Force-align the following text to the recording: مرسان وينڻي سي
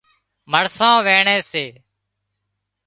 مرسان 0.51 0.95
وينڻي 1.05 1.37
سي 1.51 1.65